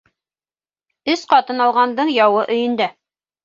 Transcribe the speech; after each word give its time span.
Өс 1.15 1.23
ҡатын 1.35 1.67
алғандың 1.67 2.13
яуы 2.19 2.51
өйөндә. 2.59 2.93